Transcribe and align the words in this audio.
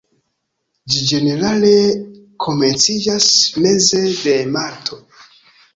Ĝi 0.93 1.03
ĝenerale 1.09 1.71
komenciĝas 2.47 3.31
meze 3.69 4.05
de 4.25 4.39
marto. 4.59 5.05